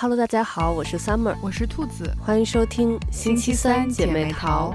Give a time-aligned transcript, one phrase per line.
[0.00, 4.72] Hello，大家好，我是 Summer，我是兔子，欢迎收听星期三姐妹淘。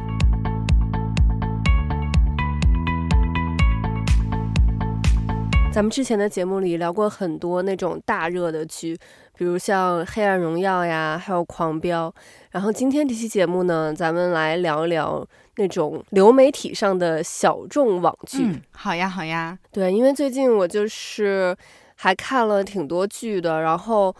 [5.72, 9.00] 咱们之前的节目里聊过很多那种大热的剧，
[9.38, 12.10] 比如像《黑暗荣耀》呀，还有《狂飙》。
[12.52, 18.44] 然后今天这期节目呢，咱们来聊一聊那种流媒体上的小众网剧。
[18.44, 19.58] 嗯，好呀，好呀。
[19.72, 21.56] 对，因为最近我就是。
[21.96, 24.14] 还看了挺多剧的，然后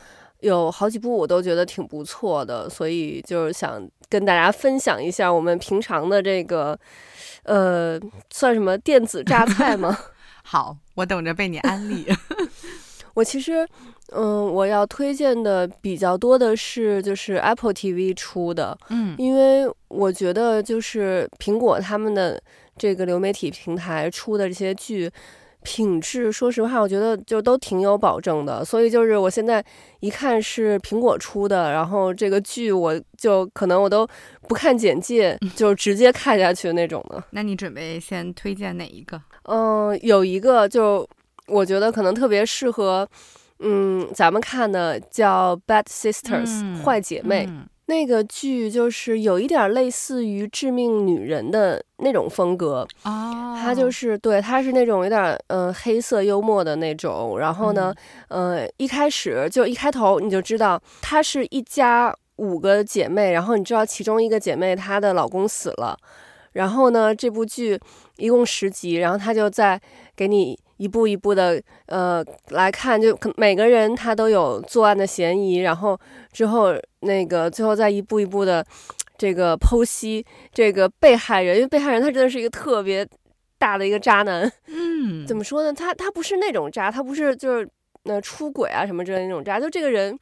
[0.44, 6.78] 有好几部我都觉得挺不错的，所以就是想跟大家分享一下我们平常的这个，
[7.44, 7.98] 呃，
[8.30, 9.98] 算什么电子榨菜吗？
[10.44, 12.06] 好，我等着被你安利。
[13.16, 13.66] 我其实，
[14.12, 22.42] 嗯，我要推荐的比较多的是就是 Apple TV 出的，嗯，因为我觉得就是苹果他们的
[22.78, 25.10] 这个流媒体平台出的这些剧。
[25.64, 29.64] 品质，说实话，我觉得就都挺有保证的，所以就是我现在
[30.02, 34.08] 一看是苹果出的，然后这个剧我就可能我都
[34.48, 37.24] 不看简介， 就直接看下去那种的。
[37.32, 39.22] 那你准备先推荐哪一个？
[39.44, 41.08] 嗯，有一个就
[41.48, 43.08] 我觉得可能特别适合，
[43.60, 47.46] 嗯，咱们看的叫《Bad Sisters》，嗯，坏姐妹。
[47.50, 57.38] 嗯那个剧就是有一点类似于《致命女人》的那种风格啊，它就是对，它是那种有点嗯、呃、黑色幽默的那种。
[57.38, 57.94] 然后呢，
[58.30, 65.98] 嗯、呃，一开始就一开头你就知道，她是一家五个姐妹，然后你知道其中一个姐妹她的老公死了，
[66.54, 67.80] 然后呢，这部剧
[68.16, 69.82] 一共十集，然后她就在
[70.16, 70.58] 给你。
[70.78, 75.98] 一步一步的，呃，来看，就可每个人他都有作案的嫌疑，然后
[76.32, 78.66] 之后那个最后再一步一步的
[79.18, 83.08] 这个剖析这个被害人，因为被害人他真的是一个特别
[83.58, 85.72] 大的一个渣男， 嗯，怎么说呢？
[85.72, 87.70] 他他不是那种渣，他不是就是
[88.04, 90.18] 那出轨啊什么之类的那种渣，就这个人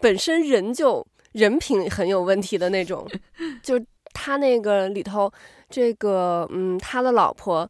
[0.00, 3.06] 本身人就人品很有问题的那种，
[3.62, 3.78] 就
[4.14, 5.30] 他那个里头
[5.68, 7.68] 这个嗯，他的老婆。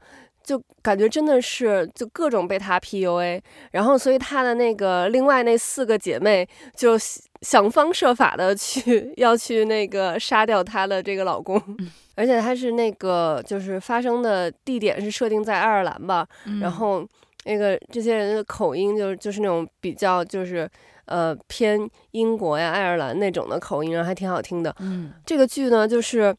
[0.49, 3.39] 就感觉真的是就各种被他 PUA，
[3.73, 6.97] 然后所以他的那个另外那四个姐妹就
[7.43, 11.63] 想方设法的去 要去那个杀掉她的这个老公，
[12.17, 16.27] 而且他是那个就是发生的地点是设定在爱尔兰吧，
[16.63, 17.07] 然后
[17.45, 20.67] 那个这些人的口音就就是那种比较就是
[21.05, 21.79] 呃偏
[22.13, 24.75] 英国呀爱尔兰那种的口音，然后还挺好听的。
[24.81, 26.35] 嗯，这个剧呢就是。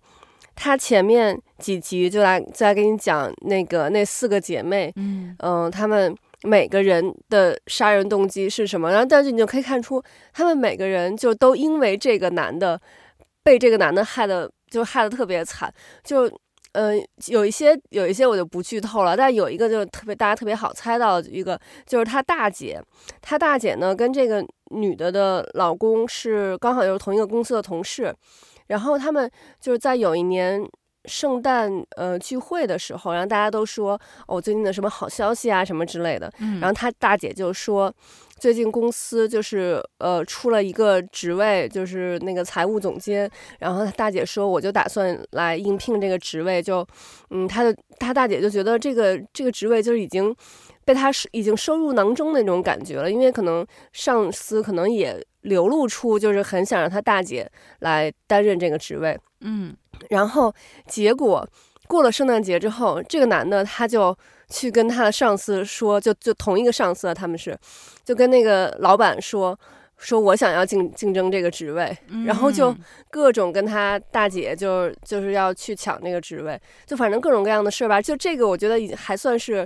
[0.62, 8.92] 他前面几集就来再来给你讲那个那四个姐妹，嗯嗯，她、呃、们每个人的杀人动机是什么？
[8.92, 10.04] 然后但是你就可以看出，
[10.34, 12.78] 他们每个人就都因为这个男的
[13.42, 15.74] 被这个男的害的就害的特别惨。
[16.04, 16.28] 就
[16.74, 22.82] 嗯、呃，有一些有一些我就不剧透了，但有一个就特别大家特别好猜到一个，就是他大姐，
[23.22, 28.14] 他大姐呢跟这个女的的老公是刚好就是同一个公司的同事。
[28.70, 30.66] 然后他们就是在有一年
[31.06, 36.32] 圣诞呃聚会的时候，然后大家都说哦，最近的什么好消息啊什么之类的。
[36.40, 37.94] 嗯，然后他大姐就说，
[38.38, 43.30] 最近公司就是呃出了一个职位，就是那个财务总监。
[43.60, 46.62] 然后他大姐说，我就打算来应聘这个职位。
[46.62, 46.86] 就
[47.32, 50.36] 嗯，他的他大姐就觉得这个这个职位就是已经
[50.84, 55.26] 被他已经收入囊中的那种感觉了，因为可能上司可能也。
[55.42, 59.74] 流露出就是很想让他大姐来担任这个职位，嗯，
[60.10, 60.54] 然后
[60.86, 61.48] 结果
[61.88, 64.16] 过了圣诞节之后，这个男的他就
[64.50, 67.58] 去跟他的上司说，就就同一个上司，他们是
[68.04, 69.58] 就跟那个老板说，
[69.98, 72.76] 说我想要竞竞争这个职位，然后就
[73.10, 78.02] 各种跟他大姐就就是要去抢那个职位，就反正各种各样的事儿吧。
[78.02, 79.66] 就这个我觉得已经还算是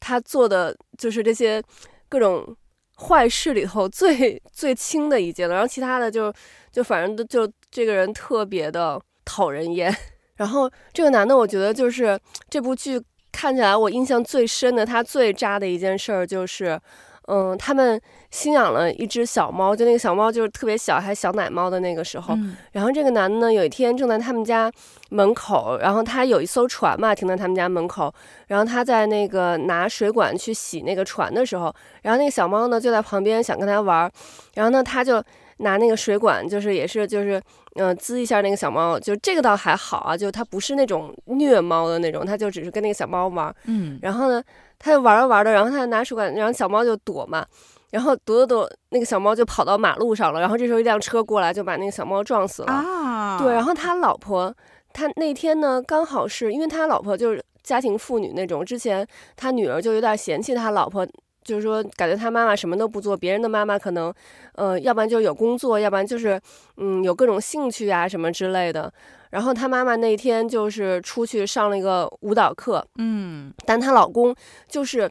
[0.00, 1.62] 他做的，就是这些
[2.08, 2.56] 各种。
[2.98, 6.32] 坏事里头最最轻的一件了，然后其他的就
[6.72, 9.94] 就反正就这个人特别的讨人厌。
[10.36, 13.00] 然后这个男的，我觉得就是这部剧
[13.32, 16.80] 看起来我印象最深的，他最渣的一件事儿就是。
[17.30, 18.00] 嗯，他们
[18.30, 22.34] 新养了一只小猫，就那个小猫就是特别小，还小奶猫的那个时候。
[22.34, 24.72] 嗯、然后这个男的呢，有一天正在他们家
[25.10, 28.12] 门口，然后他有一艘船嘛，停在他们家门口。
[28.46, 34.10] 然后他在那个拿水管去洗那个船的时候，然后那个小猫呢就在旁边想跟他玩。
[34.54, 35.22] 然后呢，他就
[35.58, 37.38] 拿那个水管，就是也是就是
[37.74, 43.54] 嗯、呃、滋一下那个小猫，就这个倒还好啊，就他不是那种虐猫的那种，他就只是跟那个小猫玩。
[43.66, 44.42] 嗯，然后呢。
[44.78, 47.44] 他就玩着玩着，然后他就拿水管，然后小猫就躲嘛，
[47.90, 50.40] 然后躲躲躲，那个小猫就跑到马路上了。
[50.40, 52.72] 然后这时候一辆车过来，就把那个小猫撞死了。
[52.72, 54.54] 啊，对，然后他老婆，
[54.92, 61.06] 他那天呢，刚好是因为他老婆就是家庭妇女那种，之前他女儿就有点嫌弃他老婆，
[61.48, 64.12] 就是说感觉他妈妈什么都不做，别人的妈妈可能，
[64.54, 66.40] 呃，要不然就有工作，要不然就是
[66.76, 68.92] 嗯有各种兴趣啊什么之类的。
[69.30, 74.34] 然后她妈妈那天就是出去上了一个舞蹈课，嗯，但她老公
[74.68, 75.10] 就是。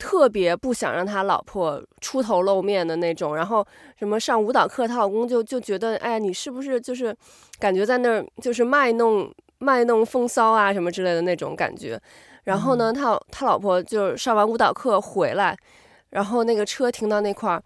[0.00, 3.66] 特别不想让他老婆出头露面的那种，然后
[3.98, 7.12] 什么上舞蹈课，她老公就就觉得，哎呀，你是不是就是
[7.58, 9.28] 感觉在那儿就是卖弄
[9.58, 12.00] 卖弄风骚啊什么之类的那种感觉。
[12.48, 15.54] 然后呢，他他老婆就上完舞蹈课回来，
[16.08, 17.62] 然后那个车停到那块儿，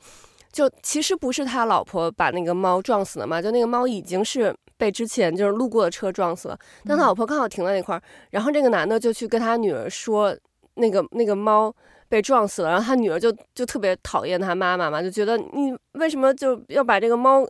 [0.50, 10.36] 就其实不是他老婆把那个猫撞死的嘛，就那个猫已经是被之前就是路过的车撞死了，但他老婆刚好停在那块儿，然后这个男的就去跟他女儿说，
[10.74, 11.72] 那个那个猫。
[12.12, 17.42] 被撞死了，然后他女儿就就特别讨厌他妈妈嘛，就觉得你为什么就要把这个猫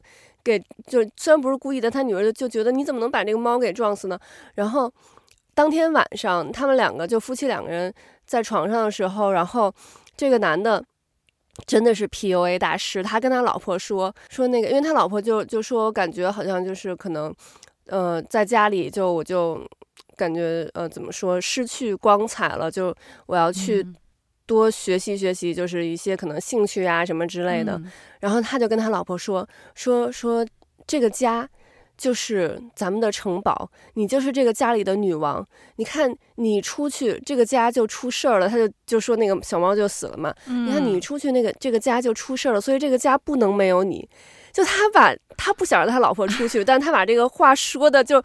[0.45, 0.57] 给
[0.87, 4.17] 就虽然不是故意的，他女儿就就觉得你怎么能把这个猫给撞死呢？
[4.55, 4.89] 然后
[5.55, 7.93] 当天晚上他们两个就夫妻两个人
[8.27, 9.73] 在床上的时候，然后
[10.17, 10.85] 这个男的
[11.67, 17.35] 真的是 PUA 大师，他跟他老婆说说那个，因为他老婆就就说感觉好像就是可能
[17.87, 19.61] 呃在家里就我就
[20.17, 22.95] 感觉呃怎么说失去光彩了，就
[23.27, 23.83] 我要去。
[23.83, 23.95] 嗯
[24.45, 27.75] 多学习学习，就是一些可能兴趣啊什么之类的。
[27.79, 27.91] 嗯、
[28.21, 30.45] 然后他就跟他老婆说说说，
[30.85, 31.49] 这个家
[32.03, 35.47] 就是咱们的城堡，你就是这个家里的女王。
[35.77, 38.49] 你看你出去，这个家就出事儿了。
[38.49, 40.35] 他就就说那个小猫就死了嘛。
[40.49, 44.09] 嗯、你看你出去，那个这个家就出事儿了，所以这个家不能没有你。
[44.53, 48.21] 就他把他不想让他老婆出去，但他把这个话说的就。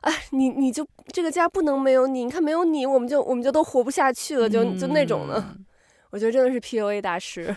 [0.00, 5.34] 哎，你你就这个家不能没有你，你看没有你，我们就我们就都活不下去了，就就那种的。
[5.38, 5.66] 嗯、
[6.10, 7.54] 我觉得真的是 PUA 大师，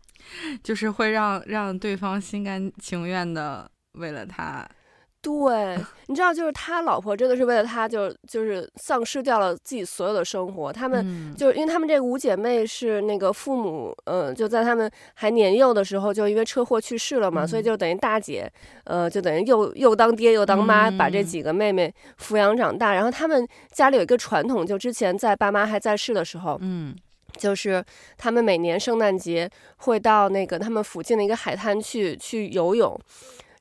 [0.64, 4.66] 就是会让让对方心甘情愿的为了他。
[5.22, 5.76] 对，
[6.08, 10.72] 你知道，就是他老婆真的是为了他就，就就是丧失掉了自己所有的生活。
[10.72, 18.50] 他们、嗯、就因为他们这五姐妹是那个父母，呃，就在他们还年幼的时候就因为车祸去世了嘛，嗯、所以就等于大姐，
[18.84, 22.92] 呃，就等于又又当爹又当妈，把这几个妹妹抚养长大。
[22.92, 26.96] 嗯、然后他们家里有一个传统，就之前在爸妈还在世的时候，嗯，
[27.36, 27.84] 就是
[28.16, 32.98] 他们每年圣诞节会到那个他们附近的一个海滩去去游泳，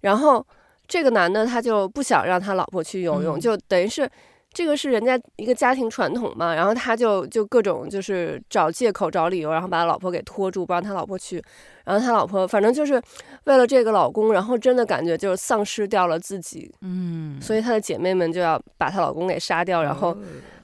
[0.01, 0.45] 然后。
[0.89, 4.09] 这个男的他就不想让他老婆去游泳，嗯、就等于是
[4.51, 11.41] 这个是人家一个家庭传统嘛，然后他就就各种就是找借口找理由，然后把他老婆给拖住，不让他老婆去。
[11.89, 13.01] 然后他老婆反正就是
[13.45, 20.15] 为了这个老公，然后真的感觉就是丧失掉了自己，嗯，所以她的姐妹们就要把她老公给杀掉，然后。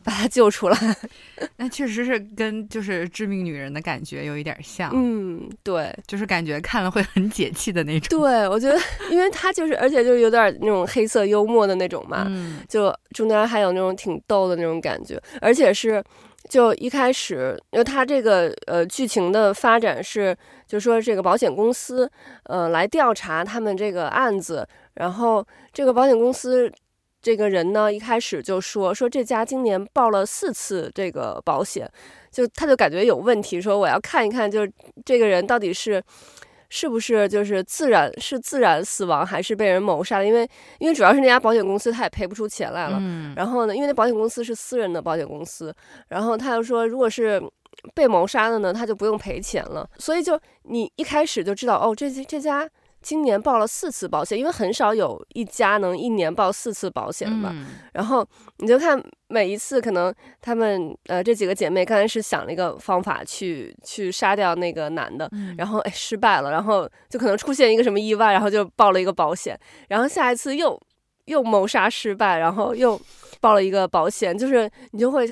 [0.05, 0.77] 把他救出来，
[1.57, 4.91] 那确实是跟就是致命女人的感觉有一点像。
[4.93, 8.21] 嗯，对，就是感觉看了会很解气的那种。
[8.21, 8.79] 对，我觉得，
[9.09, 16.03] 因为他就是，而且就是有点那种黑色幽默的那种嘛，嗯、就中间还有那种挺逗的那种感觉，而且是
[16.49, 20.35] 就一开始，因为他这个呃剧情的发展是，
[20.67, 22.09] 就说这个保险公司
[22.43, 26.71] 呃来调查他们这个案子，然后这个保险公司。
[27.21, 31.91] 这个人呢，一开始就说说这家今年报了四次这个保险，
[32.31, 34.71] 就他就感觉有问题，说我要看一看，就是
[35.03, 35.99] 这个人到底是
[36.75, 40.25] 是不是就是自然是自然死亡还是被人谋杀的？
[40.25, 40.45] 因为
[40.77, 42.97] 因为主要是那家保险公司他也赔不出钱来了。
[42.99, 43.33] 嗯。
[43.33, 45.73] 然后呢，因为那保险公司是私人的保险公司，
[46.09, 47.41] 然后他又说，如果是
[47.93, 49.89] 被谋杀的呢，他就不用赔钱了。
[49.97, 52.69] 所以就你一开始就知道，哦，这这家。
[53.05, 57.51] 今年报了四次保险，因为很少有一家能一年报四次保险吧。
[57.53, 58.27] 嗯、然后
[58.57, 69.55] 你就看每一次，可能他们呃这几个姐妹刚才是想了一个方法去去杀掉那个男的，嗯、然后哎失败了，然后就可能出现一个什么意外，然后就报了一个保险，
[69.87, 70.81] 然后下一次又
[71.25, 72.99] 又谋杀失败，然后又
[73.39, 75.31] 报了一个保险，就是你就会。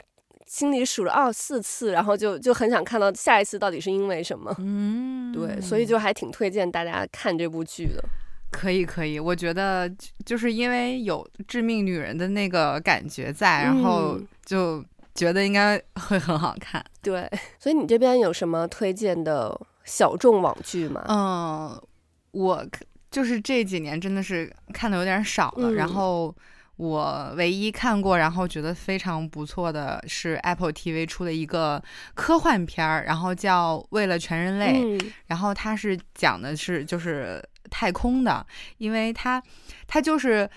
[0.53, 4.55] 心里数了二四次，然后就就很想看到下一次到底是因为什么。
[4.60, 8.03] 嗯，对，所以就还挺推荐大家看这部剧的。
[8.51, 9.91] 可以可以，我觉得
[10.24, 16.86] 就是因为有致命女人的那个感觉在，然后就觉得应该会很好看。
[17.01, 21.03] 对，所以你这边有什么推荐的小众网剧吗？
[21.10, 21.81] 嗯，
[22.29, 22.63] 我
[23.10, 26.31] 就是这几年真的是看的有点少了，嗯、然后。
[26.75, 31.81] 我唯一看过，然后觉得非常不错的是 Apple TV 出的一个
[32.15, 38.45] 科幻片儿，然后叫《为了全人类》，嗯、然后它是讲的是就是太空的，
[38.77, 39.41] 因为它
[39.85, 40.49] 它就是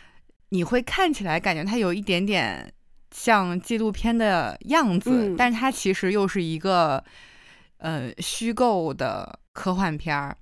[0.48, 2.72] 你会看起来感觉它有一点点
[3.10, 7.04] 像纪录片的样子，嗯、但是它其实又是一个
[7.76, 10.36] 呃虚构的科幻片儿。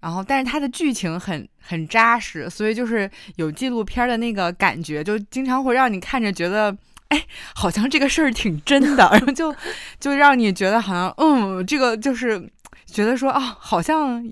[0.00, 6.76] 然后，但是它的剧情很很扎实，所以就是有纪录片的那个感觉，就经常会让你看着觉得，
[7.08, 9.54] 哎，好像这个事儿挺真的，然后就
[9.98, 12.48] 就让你觉得好像，嗯，这个就是
[12.86, 14.24] 觉得说哦，好像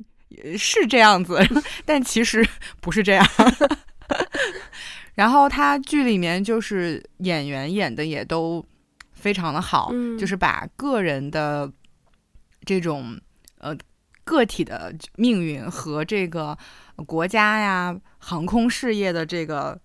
[0.57, 1.41] 是这样子，
[1.85, 2.47] 但其实
[2.81, 3.27] 不是这样。
[5.15, 8.65] 然后他剧里面就是演员演的也都
[9.15, 11.69] 非常的好，嗯、就是把个人的
[12.67, 13.19] 这种
[13.59, 13.75] 呃
[14.27, 16.59] 个体的命运和这个
[17.07, 19.81] 国家呀、航空事业的这个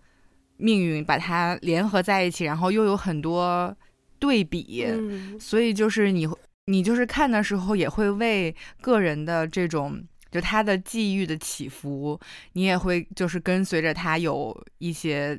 [0.57, 3.73] 命运把它联合在一起，然后又有很多
[4.19, 6.27] 对比，嗯、所以就是你
[6.65, 10.03] 你就是看的时候也会为个人的这种。
[10.31, 12.17] 就他的际遇的起伏，
[12.53, 15.37] 你也会就是跟随着他有一些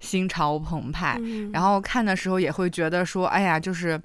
[0.00, 4.00] 心潮澎湃，嗯、然后看的时候也会觉得说，哎呀，就是，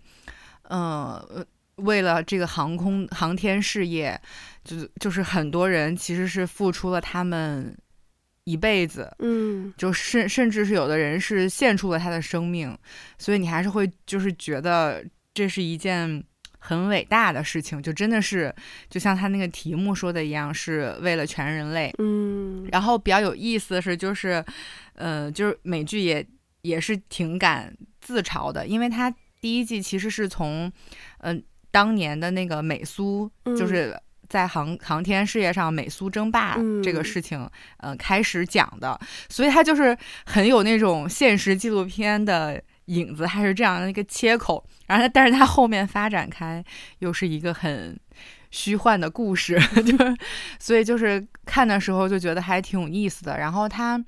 [0.64, 4.20] 嗯、呃，为了这个航空航天事业，
[4.64, 7.76] 就是就是很多人其实是付出了他们
[8.44, 12.78] 一辈子，嗯，就甚甚至是有的人是献出了他的生命，
[13.18, 15.04] 所以你还是会就是觉得
[15.34, 16.24] 这是一件。
[16.66, 18.56] 很伟大的事情，就真的是
[18.90, 21.94] 就像他那个题目说的一样，是为了全人类。
[21.98, 24.42] 嗯，然后比较有意思的是，就是，
[24.96, 26.26] 呃，就是美剧也
[26.62, 30.72] 也是挺敢自嘲的，因为他第一季其实是从，
[31.18, 34.00] 嗯、呃，当年的那个美苏，就是
[34.30, 37.40] 在航航天事业上美苏争霸这个事情，
[37.80, 42.64] 嗯、呃，开始讲的，所以他就是很有那种现实纪录片的。
[42.88, 46.62] 影子还是这样的一个切口，然后但是它后面发展开
[47.00, 47.98] 又是一个很
[48.52, 50.18] 虚幻的故事， 就是
[50.60, 53.38] 所以就是看的时候就觉得还挺有意思的。
[53.38, 54.04] 然后它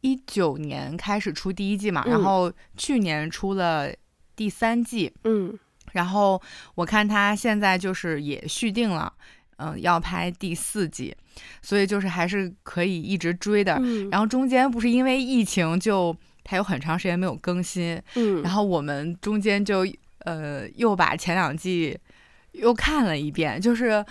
[0.00, 3.88] 一九年开始出第一季嘛，然后去年出了
[4.34, 5.56] 第三季，嗯，
[5.92, 6.40] 然后
[6.74, 9.12] 我看他现在就是也续订了，
[9.56, 11.14] 嗯、呃，要拍第四季，
[11.62, 13.78] 所以就是还是可以一直追的。
[13.80, 16.16] 嗯、然后中间不是因为疫情就。
[16.46, 19.86] 还有很长时间没有更新，嗯，然后我们中间就
[20.20, 21.96] 呃又把前两季
[22.52, 24.04] 又看了一遍，就是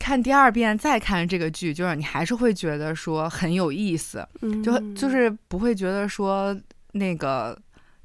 [0.00, 6.58] 看第二遍再看这个剧，就是你还是会觉得说很有意思，嗯，就就是不会觉得说
[6.92, 7.56] 那个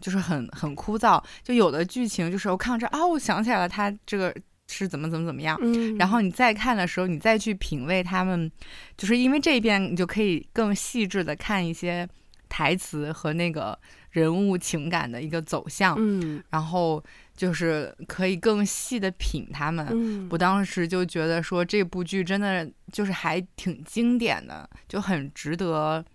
[0.04, 4.36] 就是很很枯燥，就有的剧情就是我看着啊，我想起来了，他这个
[4.68, 8.52] 是怎么怎么怎么样，嗯，然后你再看的时候，你再去品味他们，
[8.98, 12.06] 就是因为这一遍你就可以更细致的看一些。
[12.50, 13.76] 台词和那个
[14.12, 17.04] 人物情感的一个走向，嗯，然后
[17.36, 19.88] 就是可以更细的品他们。
[19.90, 26.06] 嗯，我当时就觉得说这部剧真的就是还挺经典的，就很值得，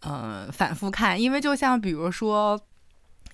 [0.00, 1.20] 呃，反复看。
[1.20, 2.58] 因为就像比如说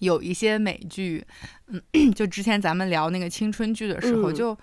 [0.03, 1.25] 有一些美剧，
[1.69, 1.81] 嗯，
[2.15, 4.59] 就之前咱们聊那个青春剧的时候，嗯，就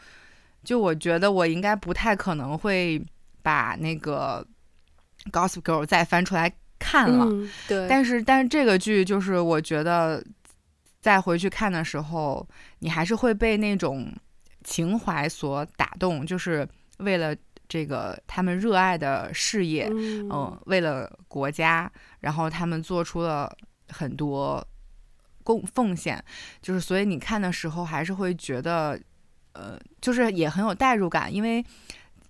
[0.63, 3.01] 就我觉得我应该不太可能会
[3.41, 4.45] 把那个
[5.31, 6.51] 《Gossip Girl》再翻出来。
[6.81, 10.23] 看了，嗯、对，但是但是这个剧就是我觉得
[11.01, 12.47] 再回去看的时候，
[12.79, 14.09] 你还是会被那种
[14.63, 16.65] 情怀所打动，就是
[16.99, 17.35] 为了
[17.67, 21.91] 这个他们热爱的事业，嗯、呃，为了国家，
[22.21, 23.53] 然后他们做出了
[23.89, 24.65] 很多
[25.49, 26.23] 贡奉献，
[26.61, 28.99] 就是所以你看的时候还是会觉得，
[29.53, 31.65] 呃，就是也很有代入感，因为。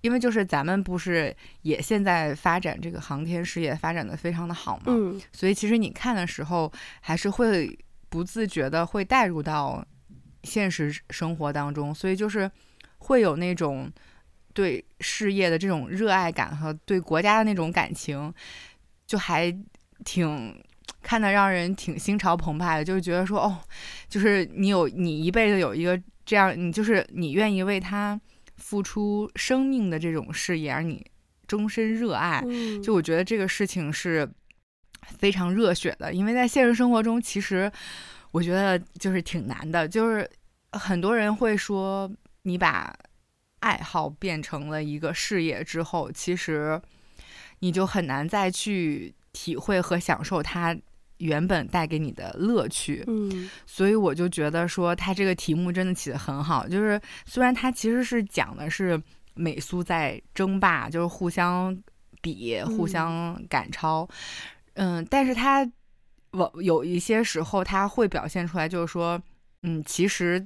[0.02, 6.72] 因为就是咱们不是也现在发展这个航天事业发展的非常的好嘛，嗯，所以其实你看的时候
[7.02, 9.86] 还是会不自觉的会带入到
[10.44, 12.50] 现实生活当中，所以就是
[13.00, 13.92] 会有那种
[14.54, 18.34] 对事业的这种热爱感和对国家的那种感情，
[19.06, 19.54] 就还
[20.06, 20.64] 挺
[21.02, 23.58] 看的让人挺心潮澎湃的，就是觉得说哦，
[24.08, 28.20] 就是你有你一辈子有一个这样，你就是你愿意为他。
[28.62, 31.04] 付出生命的这种事业，而你
[31.48, 32.44] 终身热爱，
[32.84, 34.30] 就我觉得这个事情是
[35.18, 36.14] 非常热血的。
[36.14, 37.72] 因为在现实生活中，其实
[38.32, 40.30] 我觉得就是挺难的，就是
[40.74, 42.94] 很多人会说，你把
[43.62, 46.80] 爱好变成了一个事业之后，其实
[47.60, 50.78] 你就很难再去体会和享受它。
[51.20, 56.68] 原本带给你的乐趣，嗯，所以我就觉得说他这个题目真的起得很好。
[56.68, 59.02] 就是虽然他其实是讲的是
[59.34, 61.78] 美苏在争霸，就是互相
[62.22, 64.08] 比、互相赶超，
[64.74, 65.70] 嗯，嗯，但是他
[66.32, 69.22] 我有一些时候他会表现出来，就是说，
[69.64, 70.46] 嗯，其实，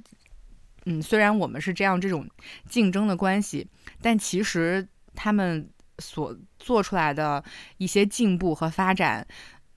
[0.86, 2.28] 嗯，虽然我们是这样这种
[2.68, 3.66] 竞争的关系，
[4.02, 5.68] 但其实他们
[6.00, 7.42] 所做出来的
[7.76, 9.24] 一些进步和发展。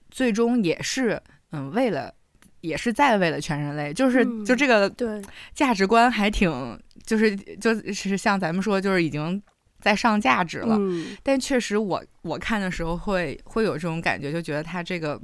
[0.09, 1.21] 最终也是，
[1.51, 2.13] 嗯，为了，
[2.61, 5.21] 也是在为了全人类，就是、嗯、就这个对。
[5.53, 9.41] 价值观还挺，就是就是像咱们说，就是已经
[9.79, 10.75] 在上价值了。
[10.79, 15.19] 嗯、但确实我我看的时候会会有这种感觉，就觉得他这个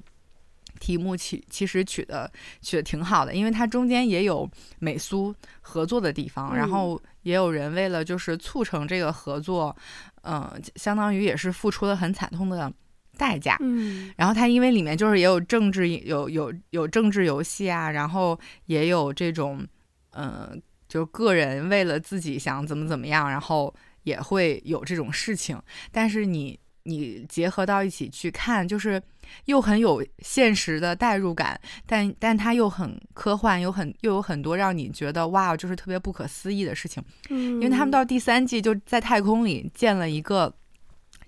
[0.80, 4.50] 题目其其实取的取的挺好的，因为它中间也有
[4.80, 9.76] 美苏合作的地方，嗯、然后也有人为了就是促成这个合作，
[10.24, 12.72] 嗯、呃，相当于也是付出了很惨痛的
[13.18, 13.58] 代价。
[13.62, 19.66] 嗯，然后它因为里面就是也有政治，有有有政治游戏啊，然后也有这种，
[20.12, 20.56] 嗯、呃，
[20.88, 26.60] 就个人为了自己想怎么怎么样，然后也会有这种事情，但是你。
[26.86, 29.02] 你结合到一起去看，就是
[29.46, 37.02] 又很有现实的代入感，但但它又很科幻，有很又有很多让你觉得哇，就是特别不可思议的事情。
[37.30, 40.54] 嗯，因为他们到第三季就在太空里建了一个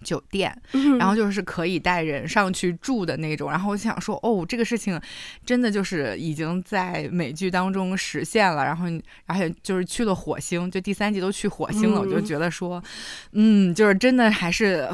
[0.04, 3.50] 酒店，嗯，然后就是可以带人上去住的那种。
[3.50, 5.00] 然后我想说，哦，这个事情
[5.46, 8.64] 真的就是已经在美剧当中实现了。
[8.64, 8.86] 然后
[9.26, 12.84] 而且就是去了火星，就第三季都去火星了，嗯，我就觉得说，
[13.32, 14.88] 嗯，就是真的还是。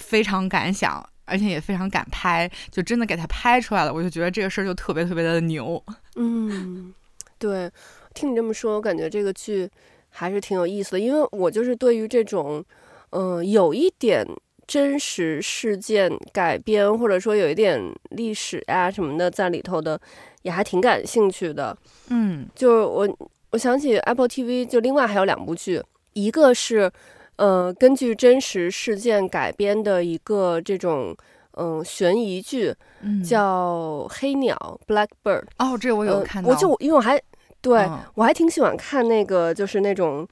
[0.00, 3.92] 非常敢想，而且也非常敢拍，就真的给他拍出来了。
[3.92, 5.82] 我就觉得这个事儿就特别特别的牛。
[6.14, 6.94] 嗯，
[7.36, 7.68] 对，
[8.14, 9.68] 听你这么说，我感觉这个剧
[10.08, 11.00] 还是挺有意思的。
[11.00, 12.64] 因为我就是对于这种，
[13.10, 14.24] 嗯、呃，有一点
[14.68, 20.00] 真实事件改编，或者说有一点历史啊什么的在里头的，
[20.42, 21.76] 也还挺感兴趣的。
[22.10, 23.18] 嗯，就是我
[23.50, 25.82] 我想起 Apple TV，就另外还有两部剧，
[26.12, 26.92] 一个是。
[27.38, 31.16] 呃，根据真实事件改编的一个这种
[31.52, 35.44] 嗯、呃、悬疑剧，嗯、叫《黑鸟》（Blackbird）。
[35.56, 36.48] 哦，这个我有看到。
[36.48, 37.16] 呃、我就因为我还
[37.60, 40.26] 对、哦、我还挺喜欢看那个就是那种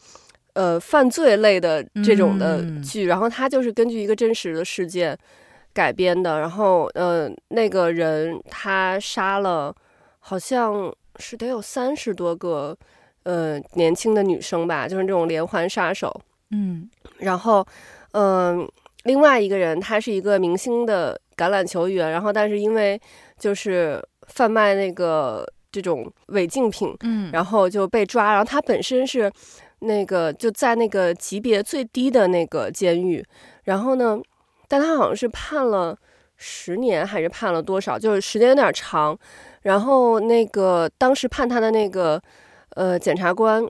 [0.56, 5.16] 呃犯罪类的这种的剧，嗯、然后它就是根据一个真实的事件
[5.74, 6.40] 改编的。
[6.40, 9.74] 然后呃，那个人他杀了
[10.18, 12.74] 好像是得有三十多个
[13.24, 16.10] 呃年轻的女生吧，就是那种连环杀手。
[16.50, 17.66] 嗯，然后，
[18.12, 18.68] 嗯、呃，
[19.04, 22.98] 另外一个人他是一个明星的橄榄球员，然后但是因为
[23.38, 29.30] 就是贩卖那个这种违禁品，嗯，然后就被抓，然后他本身是
[29.86, 33.24] 那个就在那个级别最低的那个监狱，
[33.64, 34.20] 然后呢，
[34.68, 35.96] 但他好像是判了
[36.36, 39.18] 十年还是判了多少，就是时间有点长，
[39.62, 42.20] 然后那个当时判他的那个
[42.70, 43.66] 呃检察官。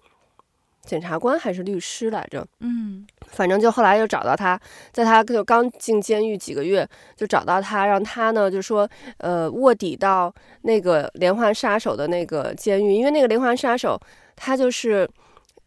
[0.87, 2.47] 检察官还是律师来着？
[2.61, 4.57] 嗯，反正就后来又找到他，
[4.93, 14.01] 在他就刚进监狱几个月，就找到他，让他呢就说，呃，卧底到那个连环杀手的那个监狱，因为那个连环杀手
[14.37, 15.11] 他就是，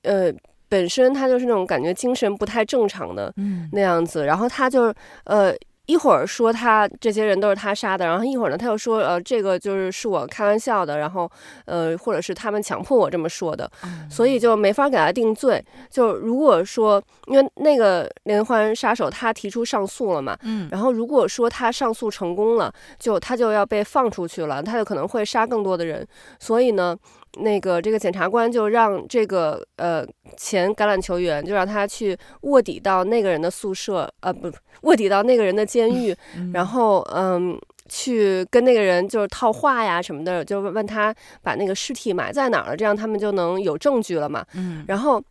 [0.04, 0.32] 呃，
[0.68, 3.34] 本身他就是那种感觉精神不太正常的
[3.72, 4.94] 那样子，嗯、然后他就
[5.26, 5.56] 呃。
[5.90, 11.28] 一会儿说他这些人都是他杀的，然后一会儿呢他又说呃这个就是是我开玩笑的，然后
[11.66, 13.68] 呃或者是他们强迫我这么说的，
[14.08, 15.66] 所以就没法给他定罪。
[15.90, 26.08] 就如果说因为那个连环杀手他提出上诉了嘛，嗯，然后如果说他上诉成功了，就他就要被放出去了，他就可能会杀更多的人，
[26.40, 26.96] 所以呢。
[27.42, 30.06] 那个这个检察官就让这个呃
[30.38, 44.46] 前橄榄球员就让他去卧底到那个人的宿舍，呃不卧底到那个人的监狱，嗯、然后嗯去跟那个人就是套话呀什么的，就问他把那个尸体埋在哪儿了，这样他们就能有证据了嘛。
[44.54, 45.22] 嗯，然后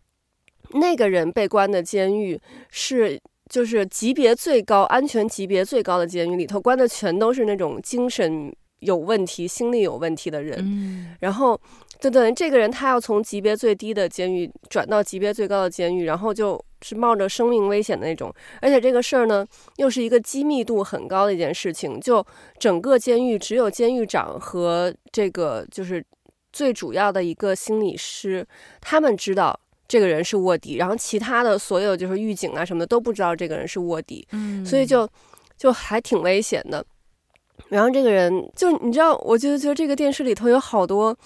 [0.73, 2.41] 那个人被关的监狱
[2.71, 3.19] 是
[3.49, 11.59] 就是级别最高、安全级别最高的监狱，里头关的全都是那种精神有问题、心理有问题的人，嗯、然后。
[12.01, 18.33] 就等于这个人，他要从级别最低的监狱转到级别最高的监狱，然后就是冒着生命危险的那种。
[18.63, 19.45] 而且这个事儿呢，
[19.79, 22.01] 又是一个机密度很高的一件事情。
[22.01, 22.25] 就
[22.57, 26.05] 整个监狱只有监狱长和这个就是
[26.53, 28.47] 最主要的一个心理师，
[28.81, 29.59] 他们知道
[29.89, 34.25] 这个人是卧底，然后其他的所有就是狱警啊什么的都不知道这个人是卧底。
[34.31, 35.09] 嗯，所以就
[35.57, 36.87] 就还挺危险的。
[37.71, 41.19] 然后这个人就你知道，我就觉得这个电视里头有好多。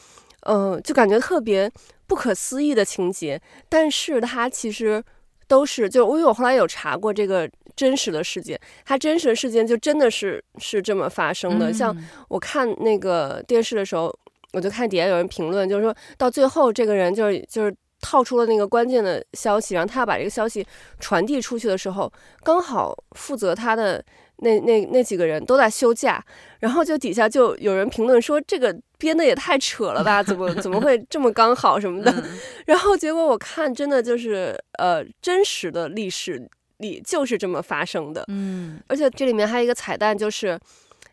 [0.47, 1.71] 嗯、呃，就感觉特别
[2.07, 5.03] 不可思议的情节，但是它其实
[5.47, 11.71] 都是就因为我后来有查过这个真实的事件，它真实的事件就真的是是这么发生的。
[11.71, 11.97] 嗯、像
[12.29, 14.15] 我看那个电视的时候，
[14.53, 20.67] 我就看底下有人评论，就是说到最后这个人就是就是套出了那个关键的消息，然后他要把这个消息
[20.99, 24.05] 传递出去的时候，刚好负责他的。
[24.39, 26.21] 那那那几个人都在休假，
[26.59, 32.13] 然后就底下就有人评论说，这个编的也太扯了吧，怎么怎么会这么刚好什么的？
[32.13, 38.25] 嗯、 然后结果我看真的就是呃真实的历史里就是这么发生的。
[38.29, 40.57] 嗯，而且这里面还有一个彩蛋，就是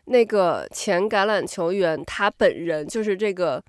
[0.04, 3.60] 那个前橄榄球员他本人就是这个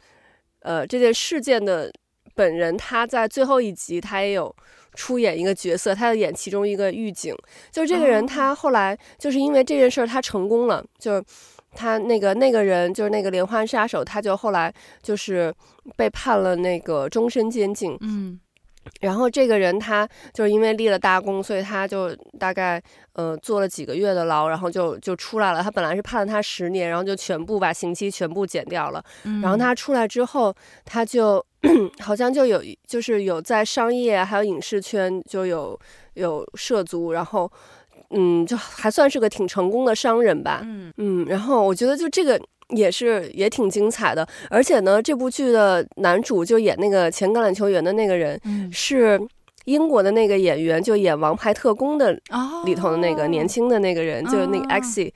[0.60, 1.92] 呃这件事件的
[2.36, 4.56] 本人，他在最后一集他也有。
[4.94, 7.34] 出演一个角色，他要演其中一个狱警。
[7.72, 10.84] 就是这个人，他后来就是因为这件事儿，他成功了。
[11.00, 11.24] 就是
[11.72, 15.54] 他那个那个人就是那个连环杀手，他就后来就是
[15.96, 17.98] 被判了那个终身监禁。
[18.02, 18.40] 嗯。
[19.00, 22.82] 然后这个人他就是因为立了大功，所以他就大概
[23.14, 25.62] 呃坐了几个月的牢，然后就就出来了。
[25.62, 29.04] 他本来是判了他十年，然后就全部把刑期全部减掉了。
[29.24, 30.52] 嗯、然后他出来之后，
[30.84, 31.46] 他就
[32.02, 35.80] 好像就有就是有在商业还有影视圈就有
[36.16, 37.52] 有涉足，然后
[38.12, 40.62] 嗯就还算是个挺成功的商人吧。
[40.63, 42.39] 嗯嗯，然后我觉得就这个。
[42.74, 49.19] 也是也挺精彩的，而且呢，这部剧的男主就演那个前橄榄球员的那个人，嗯、是
[49.65, 52.17] 英国的那个演员，就演《王牌特工》的
[52.63, 55.12] 里头的那个年轻的那个人，哦、就是那个 Xe。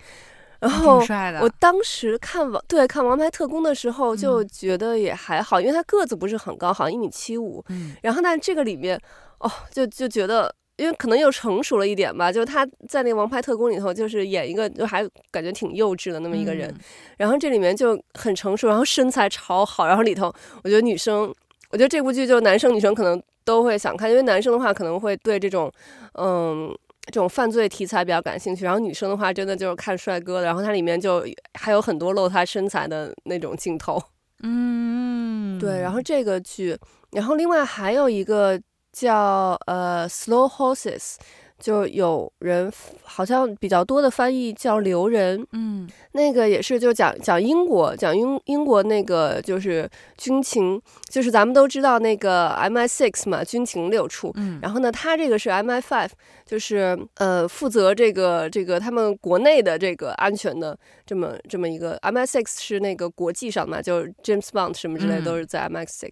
[0.59, 1.01] 然后
[1.39, 7.63] 我当时看王对看《王牌特工》的时候，就觉得也还好，嗯、因为他个子不是很高，好像一米七五。
[7.69, 8.99] 嗯、然后但这个里面，
[9.39, 10.53] 哦，就就觉得。
[10.77, 16.79] 因为可能又成熟了一点吧，就是他在那个《王牌特工》里头，就是演一个就还感觉挺幼稚的那么一个人，嗯、
[17.17, 20.33] 然后这里面就很成熟，然后身材超好，然后里头
[20.63, 21.33] 我觉得女生，
[21.69, 25.71] 我觉得这部剧就男生女生可能都会想看，因为男生的话可能会对这种
[26.19, 26.69] 嗯
[27.05, 34.01] 这种犯罪题材比较感兴趣，然后女生的话真的就是看帅哥的，然后它里面就还有很多露他身材的那种镜头，
[34.43, 36.77] 嗯，对，然后这个剧，
[37.11, 38.59] 然后另外还有一个。
[38.95, 41.15] 叫呃，Slow Horses。
[41.57, 42.69] 就有人
[43.01, 50.79] 好像比较多的翻译叫留人，嗯，那个也是就讲讲英国，讲英英国那个就是军情，
[51.09, 56.09] 就是咱们都知道那个 MI6 嘛，军情六处，嗯，然后呢，他这个是 MI5，
[56.45, 66.11] 就是呃负责这个这个他们国内的这个安全的这么这么一个 Ms 6是那个国际上嘛，就是 James Bond 什么之类都是在 MI6，嗯，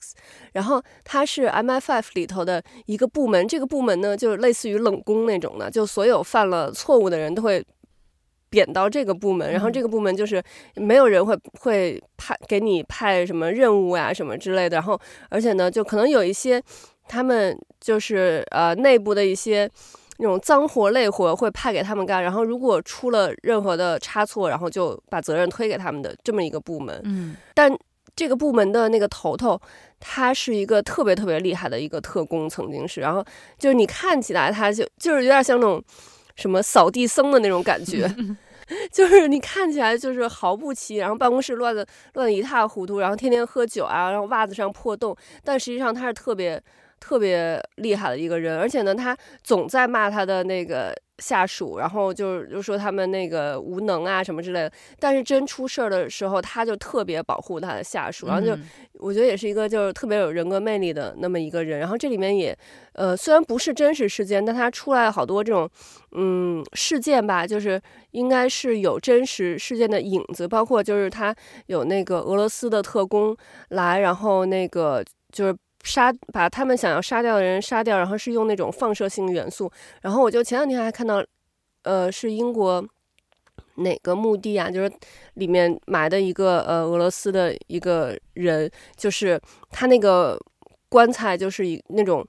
[0.54, 5.34] 然后它是 MI5 里头的一个部门，这个部门呢就类似于冷宫那。
[5.34, 7.65] 那种的，就所有犯了错误的人都会
[8.52, 10.39] 贬到这个部门，然后这个部门就是
[10.76, 16.62] 没有人会会派给你派什么任务呀、啊、什么之类的，然后而且呢，就可能有一些
[17.08, 19.67] 他们就是呃内部的一些
[20.24, 27.00] 那种脏活累活会派给他们干，然后如果出了任何的差错，然后就把责任推给他们的这么一个部门。
[27.04, 27.72] 嗯，但
[28.16, 29.62] 这个部门的那个头头。
[30.06, 33.24] 他是一个特别特别厉害的一个特工，曾经是，然后
[33.58, 35.82] 就是你看起来他就就是有点像那种
[36.36, 38.14] 什么扫地僧的那种感觉，
[38.92, 46.62] 就是你看起来就是毫不起眼，然后办公室乱的乱的一塌糊涂，然后天天喝酒啊，然后袜子上破洞，但实际上他是特别
[47.04, 50.96] 特别厉害的一个人，而且呢，他总在骂他的那个。
[51.20, 58.58] 下属，然后就是就说他们那个无能啊什么之类的，但是真出事儿的时候，他就特别保护他的下属，然后就
[58.94, 61.80] 我觉得也是一个就是特别有人格魅力的那么一个人。
[61.80, 62.58] 然后这里面也，
[62.94, 65.70] 呃，虽然不是真实事件，但他出来了好多这种
[66.13, 67.80] 嗯事件吧，就是
[68.12, 71.34] 应该是有真实事件的影子，包括就是他
[71.68, 73.38] 有那个俄罗斯的特工
[73.70, 75.56] 来，然后那个就是。
[75.84, 79.72] 杀把他们想要杀掉的人杀掉，然后是用那种放射性元素。
[80.02, 81.24] 然后我就前两天还看到，
[81.84, 82.84] 呃，是英国
[83.76, 84.72] 哪个墓地啊？
[84.72, 84.91] 就是
[85.36, 90.39] 里面埋的一个呃俄罗斯的一个人，就是他那个
[90.89, 92.26] 棺材就是以那种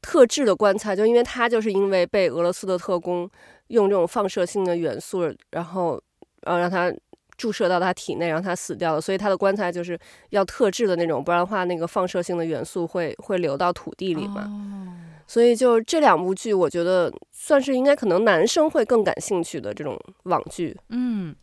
[0.00, 3.30] 特制的棺材，就因为他就是因为被俄罗斯的特工
[3.68, 6.02] 用这种放射性的元素，然后
[6.42, 6.92] 呃让他。
[7.36, 9.00] 注射到他体内，让他死掉了。
[9.00, 9.98] 所以他的棺材就是
[10.30, 14.42] 要特制的那种，不然的话，那个放射性的元素会会流到土地里嘛。
[14.42, 14.94] 哦、
[15.26, 20.76] 所以就这两部剧，我觉得算是应该可能男生会更感兴趣的这种网剧。
[20.88, 21.34] 嗯，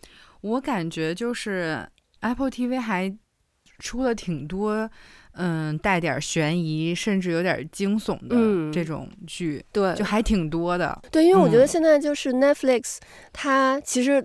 [0.42, 1.88] 我感觉就是
[2.22, 3.16] Apple TV 还
[3.80, 4.90] 出了挺多，
[5.34, 9.58] 嗯，带点悬疑，甚至有点惊悚的这种剧。
[9.58, 11.00] 嗯、对，就还挺多的。
[11.12, 13.02] 对，因为我觉得现在就是 Netflix，、嗯、
[13.32, 14.24] 它其实。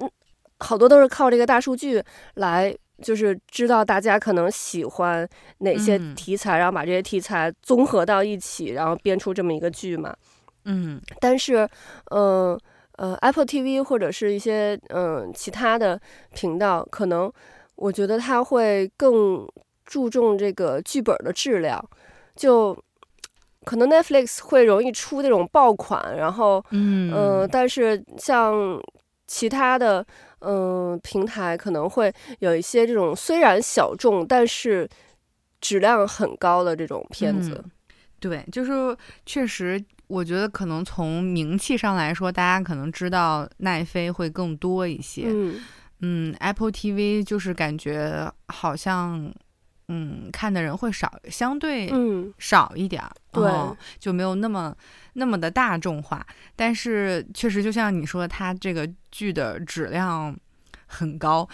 [0.60, 2.02] 好多都是靠这个大数据
[2.34, 10.14] 来，就是知道大家可能喜欢哪些题材，嗯、然后把这些题材综合到一起，然后编出这么一个剧嘛。
[10.64, 11.68] 嗯，但是，
[12.10, 12.60] 嗯呃，
[12.96, 15.98] 呃，Apple TV 或者是一些嗯、呃、其他的
[16.34, 17.32] 频道，可能
[17.76, 19.46] 我觉得它会更
[19.86, 21.82] 注重这个剧本的质量，
[22.34, 22.76] 就
[23.64, 28.78] 可能 Netflix 会容易出那种爆款，然后嗯、呃，但是像
[29.28, 30.04] 其他的。
[30.40, 34.88] 嗯、呃，平台可能会有一些这种虽然小众，但是
[35.60, 37.60] 质量很高的这种片子。
[37.64, 37.70] 嗯、
[38.20, 45.24] 对，就是确实，我觉得可能从名气上来说，大家可能知道奈飞会更多一些。
[45.26, 45.60] 嗯，
[46.02, 49.34] 嗯，Apple TV 就是感觉好像。
[49.88, 51.90] 嗯，看的人会少，相对
[52.38, 54.74] 少一点儿，对、哦，就没有那么
[55.14, 56.26] 那么的大众化。
[56.54, 60.36] 但是确实，就像你说，它这个剧的质量
[60.86, 61.48] 很高，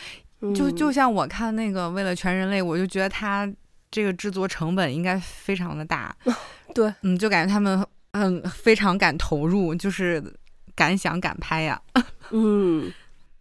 [0.55, 3.49] 就就像我看那个《为了全人类》，我就觉得他
[3.90, 6.14] 这个制作成本应该非常的大。
[6.75, 10.20] 对，嗯，就感觉他们嗯非常敢投入，就是
[10.75, 11.81] 敢想敢拍呀。
[12.31, 12.92] 嗯，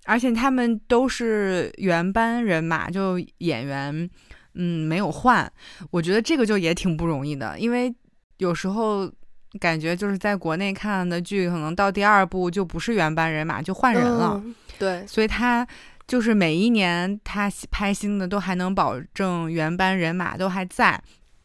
[0.06, 4.08] 而且他们都是原班人马，就演员
[4.56, 5.52] 嗯没有换，
[5.92, 7.94] 我觉得这个就也挺不容易的，因为
[8.38, 9.12] 有时候。
[9.60, 14.42] 感觉就是在国内看的剧，可能到第二部就不是原班人马，就换人了。
[14.44, 15.64] 嗯、对，所以他
[16.08, 21.00] 就是每一年他拍新的都还能保证原班人马都还在。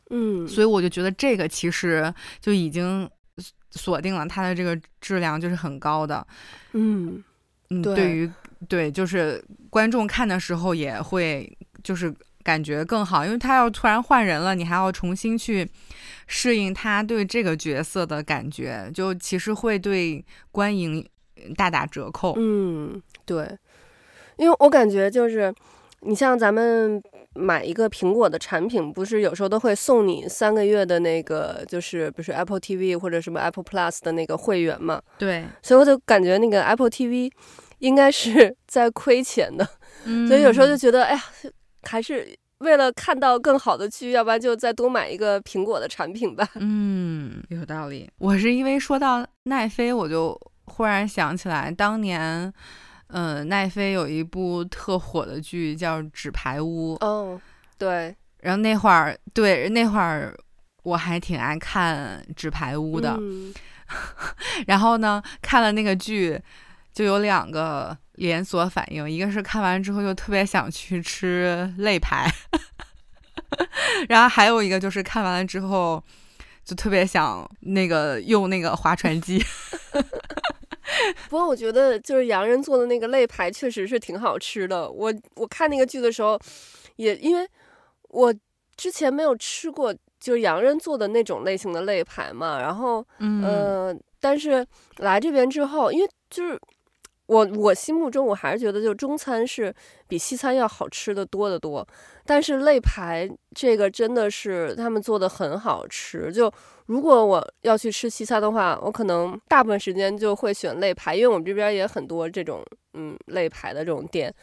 [0.08, 3.06] 嗯，所以我就觉得这个其实就已经
[3.72, 6.26] 锁定了他的这个质量就是很高的。
[6.72, 7.22] 嗯
[7.68, 8.30] 嗯，对，对于
[8.68, 12.10] 对，就是观众看的时候也会就是
[12.48, 15.68] 感觉更好，因为他要突然换人了，你还要重新去。
[16.30, 21.06] 适应他对这个角色的感觉，就其实会对观影
[21.56, 22.34] 大打折扣。
[22.36, 23.48] 嗯，对，
[24.36, 25.52] 因为我感觉就是，
[26.00, 27.02] 你像咱们
[27.34, 35.00] 买一个苹果的产品，不是有时候都会送你三个月的那个，就是比如说 Apple TV 或者什么 Apple Plus 的那个会员嘛。
[35.18, 37.30] 对，所以我就感觉那个 Apple TV
[37.78, 39.66] 应该是 在亏钱的，
[40.04, 41.22] 嗯，所以有时候就觉得，哎呀，
[41.82, 42.36] 还是。
[42.58, 46.44] 为了看到更好的剧，要不然就再多买一个苹果的产品吧。
[46.58, 48.10] 嗯，有道理。
[48.18, 52.52] 我是因为说到奈飞，我就忽然想起来，当年，
[53.10, 56.96] 嗯、呃，奈飞有一部特火的剧叫《纸牌屋》。
[57.06, 57.40] 哦，
[57.78, 58.12] 对。
[58.40, 60.36] 然后那会儿，对那会儿
[60.82, 63.16] 我还挺爱看《纸牌屋》的。
[63.20, 63.54] 嗯、
[64.66, 66.36] 然后呢，看了那个剧，
[66.92, 67.96] 就有两个。
[68.18, 72.28] 连锁反应，一个是看完之后就特别想去吃肋排，
[74.08, 76.02] 然后还有一个就是看完了之后
[76.64, 79.42] 就特别想那个用那个划船机。
[81.28, 84.90] 不过我觉得就是洋人做的那个肋排确实是挺好吃的。
[84.90, 86.38] 我我看那个剧的时候，
[86.96, 87.48] 也因为
[88.08, 88.34] 我
[88.76, 96.58] 之前没有吃过就是洋人做的那种类型的肋排嘛，然后嗯、呃，但是来这边之后，因为就是。
[97.28, 99.72] 我我心目中我还是觉得，就中餐是
[100.08, 101.86] 比西餐要好吃的多得多。
[102.24, 106.32] 但是肋排这个真的是他们做的很好吃。
[106.32, 106.50] 就
[106.86, 112.64] 如果我要去吃西餐的话，我可能大部分时间就会选肋排，因为我们这边也很多这种
[112.94, 114.34] 嗯肋排的这种店。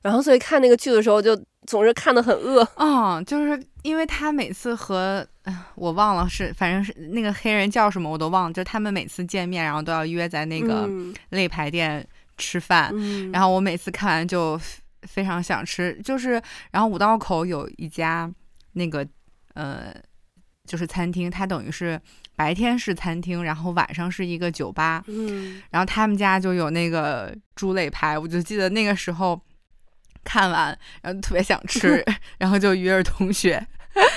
[0.00, 2.66] 然后所以看那个剧的时候，就总是看得很饿。
[2.76, 5.26] 嗯，就是因为他每次和
[5.74, 10.88] 我忘了是，反正是那个黑人叫什么我都忘了，就他们每次见面，然后都要约在那个
[11.28, 12.06] 肋排店。
[12.40, 14.58] 吃饭，嗯，然后我每次看完就
[15.02, 18.28] 非常想吃，就是然后五道口有一家
[18.72, 19.06] 那个
[19.54, 19.94] 呃，
[20.66, 22.00] 就是餐厅，它等于是
[22.34, 29.40] 白天是餐厅，然后晚上是一个酒吧，嗯，然后他们家就有那个猪肋排，我就记得那个时候
[30.24, 32.02] 看完，然后特别想吃，
[32.38, 33.66] 然后就约着同学，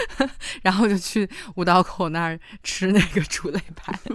[0.64, 3.94] 然后就去五道口那儿吃那个猪肋排。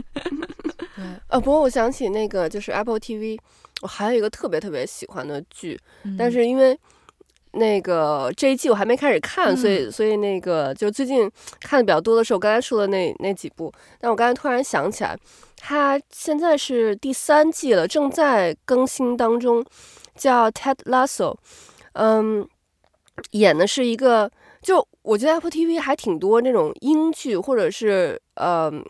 [0.97, 3.39] 对，呃，不过我想起那个就是 Apple TV。
[3.81, 6.77] 我还有一个特别特别喜欢的剧，嗯、但是因为
[7.53, 13.73] 那个这一季我还没开始看，嗯、所以所以那个就最近看的比较多的是我刚才说的那那几部。
[14.01, 15.17] 但我刚才突然想起来，
[15.57, 19.65] 它现在是第三季了，正在更新当中，
[20.17, 21.37] 叫 Ted Lasso。
[21.93, 22.47] 嗯，
[23.31, 28.85] 演的是一个，就我觉得 Apple TV 还挺多那种英剧，或者是嗯，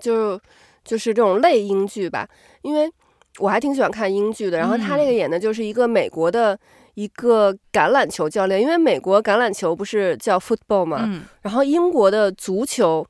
[0.00, 0.38] 就
[0.84, 2.28] 就是这种类英剧吧，
[2.62, 2.92] 因为。
[3.38, 6.58] 我还挺喜欢看英剧的，然后他那个演的就是一个美国的
[6.94, 13.06] 一个橄榄球教练，因为美国橄榄球不是叫 football 嘛，嗯，然后英国的足球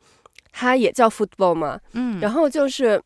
[0.52, 3.02] 它也叫 football 嘛，嗯，然后就是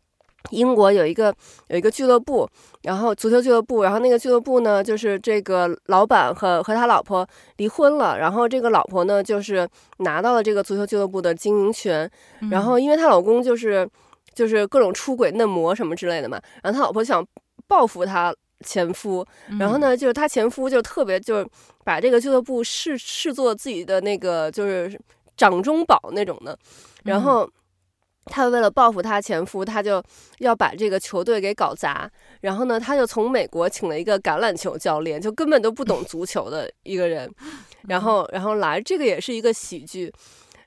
[0.52, 1.34] 英国有一个
[1.68, 2.48] 有一个俱乐部，
[2.84, 12.10] 然后足球俱乐部，然后那个俱乐部呢，就是这个老板和和他老婆离婚了，然后这个老婆呢就是拿到了这个足球俱乐部的经营权，
[12.50, 13.86] 然后因为她老公就是。
[14.34, 17.24] 就是各种出轨、嫩模什么之类的嘛，然后他老婆想
[17.66, 19.26] 报复他前夫，
[19.58, 21.48] 然后呢，就是他前夫就特别就是
[21.84, 24.98] 把这个俱乐部视视作自己的那个就是
[25.36, 26.58] 掌中宝那种的，
[27.04, 27.48] 然后
[28.26, 30.02] 他为了报复他前夫，他就
[30.38, 37.30] 要把这个球队给搞砸，然后呢，他就从美国请了一个橄榄球教练，就根本都不懂足球的一个人，
[37.88, 40.12] 然后然后来这个也是一个喜剧，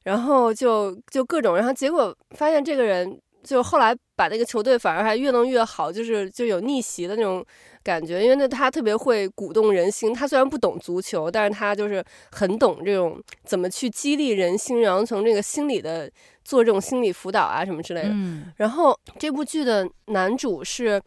[0.04, 3.20] 然后就就各种，然后结果发现这个人。
[3.44, 7.46] 就后来把那个球队反而还越弄越好，就是就有逆袭的那种
[7.84, 10.14] 感觉，因为那他特别会鼓动人心。
[10.14, 16.12] 他虽然不懂足球，但是他就是很懂这种怎么去激励人心，然后从这个心理的
[16.44, 18.10] 做这种心理辅导啊什么之类的。
[18.12, 18.52] 嗯。
[18.58, 21.02] 然后这部剧的男主是，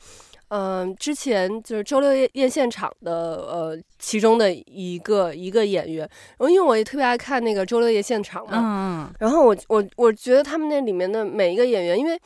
[0.50, 6.08] 嗯、呃，之前就是周六夜现场的呃其中的一个一个演员，
[6.38, 12.16] 然后因为我也特别爱看那个周六夜现场嘛，嗯，然后我我我觉得他们那里面的每一个演员，因为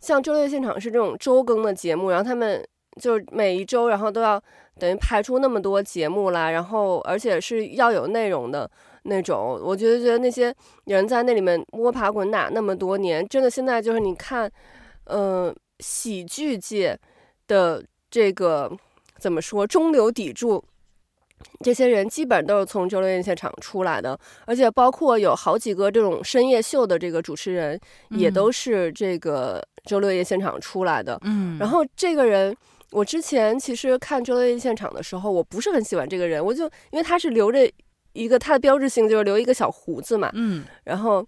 [0.00, 2.64] 像周六夜现场是这种周更的节目，然后他们
[3.00, 4.42] 就是每一周然后都要
[4.78, 8.70] 等于排出那么多节目来，然后而且是要有内容的。
[9.04, 10.54] 那种，我觉得觉得那些
[10.84, 14.48] 人在那里面摸爬滚打那么多年，真的现在就是你看，
[15.06, 16.96] 嗯、呃，喜剧界
[17.52, 18.70] 的这个
[19.18, 20.64] 怎么说中流砥柱，
[21.60, 27.78] 这些人基本都是从周六夜现场出来的，而且包括有好几个这种深夜秀的这个主持人，
[28.10, 31.18] 也都是这个周六夜现场出来的。
[31.24, 32.56] 嗯，然后这个人，
[32.90, 37.70] 我之前其实看周六夜现场的时候，我不是很喜欢这个人，我就因为他是留着。
[38.14, 41.26] 一个他的标志性就是留一个小胡子嘛，嗯，然后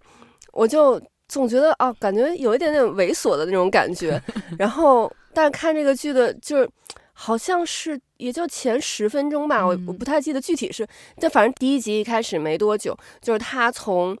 [0.53, 4.21] 我就总觉得哦，感觉有一点点猥琐的那种感觉。
[4.57, 6.69] 然后，但是看这个剧的，就是
[7.13, 10.87] 好像是也就前十分钟吧，我我不太记得具体是，
[11.19, 14.11] 但反正第一集一开始没多久，就是他从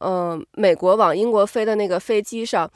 [0.00, 2.70] 嗯、呃、美国往英国飞的那个飞机上，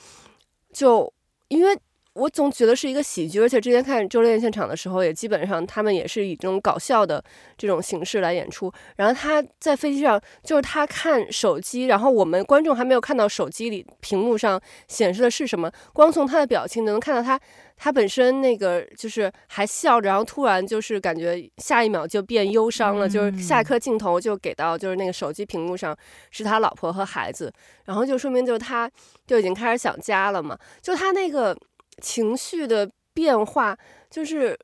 [0.73, 1.13] 就
[1.49, 1.79] 因为。
[2.15, 7.23] 我总觉得是一个喜剧，而且之前看周六夜现场的时候，也基本上他们也是以这种搞笑的
[7.59, 8.73] 这种形式来演出。
[8.97, 17.39] 然后他在飞机上，就是他看手机，然后我们观众还没有看到手机里屏幕上显示的是什么，光从他的表情能看到他，
[17.77, 25.97] 他本身那个就是还笑着，然后突然就是感觉下一秒就变忧伤了，就是下一颗镜头就给到就是那个手机屏幕上
[26.31, 27.53] 是他老婆和孩子，
[27.87, 28.89] 然后就说明就是他
[29.27, 31.57] 就已经开始想家了嘛，就他那个。
[32.01, 33.77] 情绪的变化
[34.11, 34.59] 就是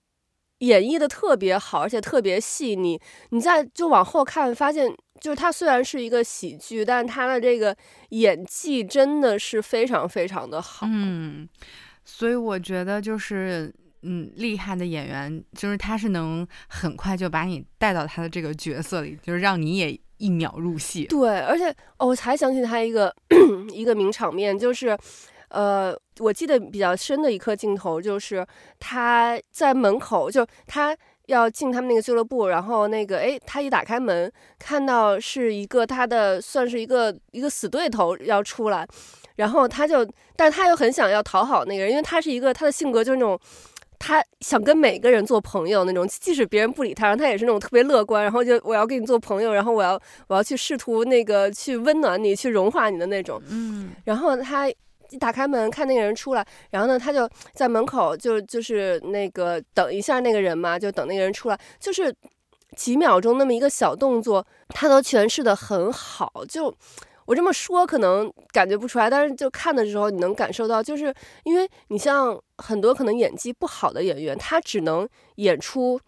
[0.58, 3.00] 演绎的特别好，而且特别细腻。
[3.30, 7.74] 你再就往后看，发现就是他虽然是一个喜剧，但他的这个
[8.10, 10.86] 演技真的是非常非常的好。
[10.90, 11.48] 嗯，
[12.04, 21.04] 所以我觉得就是嗯，厉害的演员就是他是能很快就把你带到他的这个角色里，就是让你也一秒入戏。
[21.04, 23.14] 对，而且哦，我才想起他一个
[23.72, 24.98] 一个名场面，就是。
[25.50, 28.46] 呃，我记得比较深的一颗镜头就是
[28.78, 38.86] 他在门口，就他要进他们那个俱乐部，然后那个哎，他一打开门，看到是一个他的算是一个一个死对头要出来，
[39.36, 40.06] 然后他就，
[40.36, 43.38] 但他又很想要讨好那个人，因为他是一个他的性格就是那种
[43.98, 54.70] 他想跟每个人做朋友那种，即使别人不理他，然后他也是那种特别乐观，然后就我要跟你做朋友，然后我要我要去试图那个去温暖你，去融化你的那种，嗯，然后他。
[55.10, 62.14] 一打开门，看那个人出来，然后呢，他就在门口就就是那个等一下那个人嘛，就等那个人出来，就是
[62.76, 66.32] 几秒钟那么一个小动作，他都诠释得很好。
[66.48, 66.74] 就
[67.26, 76.00] 我这么说可能感觉不出来，但是就看的时候你能感受到，就是因为你像很多可能演技不好的演员，他只能演出。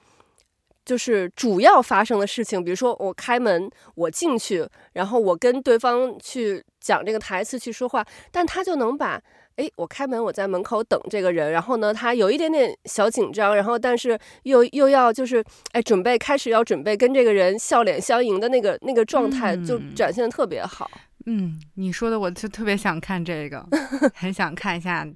[0.85, 9.23] 就是主要发生的事情，比如说我开门，我进去，然后我跟对方去讲这个台词去说话，但他就能把，
[9.57, 20.91] 哎，我开门，我在门口等这个人，然后呢，他有一点点小紧张，然后但是又又要就是，哎，准备开始要准备跟这个人笑脸相迎的那个那个状态，就展现的特别好。
[21.27, 23.65] 嗯，你说的我就特别想看这个，
[24.17, 25.07] 很想看一下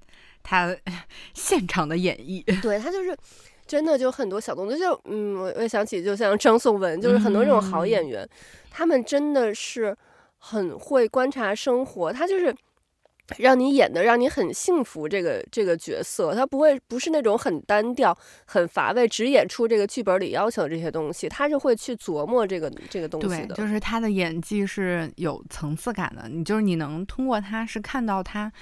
[0.44, 0.76] 他
[1.34, 2.44] 现场的演绎。
[2.62, 3.16] 对，他就是。
[3.66, 8.28] 真的就很多小动作，就嗯，我我想起，就像张颂文，就是很多这种好演员，嗯、
[8.70, 9.96] 他们真的是
[10.38, 12.54] 很会观察生活，他就是
[13.38, 23.54] 让你演的让你很幸福，这个这个角色，他不会不是那种很单调、很乏味，只演出这个剧本里要求的这些东西，他是会去琢磨这个这个东西的。
[23.54, 28.52] 对，就是他的演技是有层次感的，你就是你能通过他是看到他。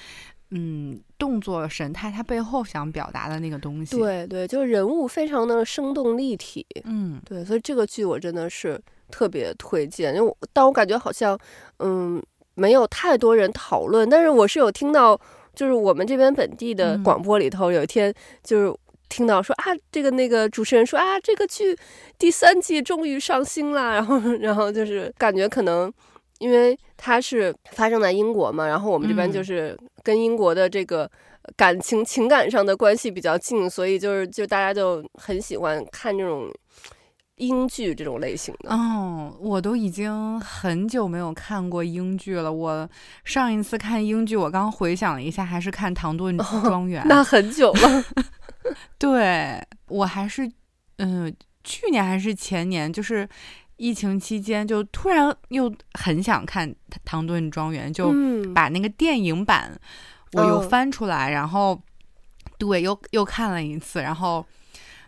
[0.57, 6.64] 嗯，动作神态，他背后想表达的那个东西，对对，就是人物非常的生动立体。
[6.85, 11.37] 嗯，对，所以这个剧我真的是特别推荐，因为我但我感觉好像
[11.81, 12.23] 嗯
[12.55, 15.21] 没有太多人讨论，但是我是有听到，
[15.57, 18.14] 就是我们这边本地的广播里头，有一天
[18.45, 21.77] 就是听到说、嗯、啊，这个那个主持人说啊，这个剧
[22.17, 25.93] 第三季终于上新啦，然后然后就是感觉可能。
[26.40, 29.75] 因为它是发生在英国嘛，然后我们这边就是
[30.05, 31.11] 跟英国的这个
[31.57, 36.48] 感情、嗯、情感上的关系比较近，所以就是就大家就很喜欢看这种
[37.37, 38.71] 英剧这种类型的。
[38.73, 42.52] 哦，我都已经很久没有看过英剧了。
[42.52, 42.88] 我
[43.25, 47.02] 上一次看英剧，我刚回想了一下，还是看《唐顿庄园》。
[47.05, 48.05] 哦，那很久了。
[48.98, 50.46] 对，我还是
[50.98, 51.33] 嗯、呃，
[51.65, 53.29] 去年还是前年，就是。
[53.77, 56.70] 疫情期间，就突然又很想看
[57.04, 58.12] 《唐顿庄园》，就
[58.52, 59.72] 把那个电影版
[60.35, 61.81] 我又翻出来，嗯、然后
[62.58, 64.44] 对，又又看了一次，然后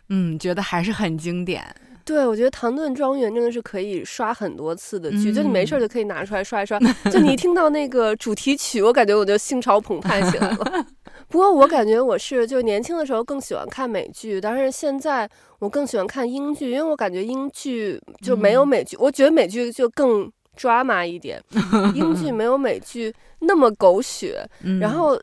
[0.08, 1.64] 嗯，觉得还是很经典。
[2.04, 6.78] 对，我觉得《唐顿庄园》真的是可以刷很多次的剧，嗯、就你没事就可以拿出来刷一刷。
[7.10, 10.86] 就你一听到那个主题曲，我感觉我就心潮澎湃起来了。
[11.28, 21.42] 不过我感觉我是就年轻的时候更喜欢看美剧，但是现在我更喜欢看英剧，因为我感觉英剧就没有美剧，嗯、我觉得美剧就更 drama 一点，
[21.94, 24.48] 英剧没有美剧那么狗血。
[24.62, 25.20] 嗯、然后